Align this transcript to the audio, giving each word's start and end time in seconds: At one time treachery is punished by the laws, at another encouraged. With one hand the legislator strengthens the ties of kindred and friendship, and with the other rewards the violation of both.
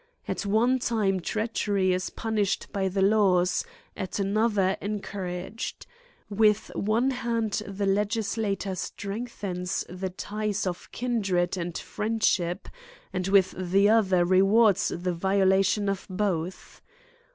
At 0.27 0.47
one 0.47 0.79
time 0.79 1.19
treachery 1.19 1.93
is 1.93 2.09
punished 2.09 2.73
by 2.73 2.87
the 2.87 3.03
laws, 3.03 3.63
at 3.95 4.17
another 4.17 4.75
encouraged. 4.81 5.85
With 6.27 6.71
one 6.73 7.11
hand 7.11 7.61
the 7.67 7.85
legislator 7.85 8.73
strengthens 8.73 9.85
the 9.87 10.09
ties 10.09 10.65
of 10.65 10.91
kindred 10.91 11.55
and 11.55 11.77
friendship, 11.77 12.67
and 13.13 13.27
with 13.27 13.51
the 13.55 13.89
other 13.89 14.25
rewards 14.25 14.87
the 14.87 15.13
violation 15.13 15.87
of 15.87 16.07
both. 16.09 16.81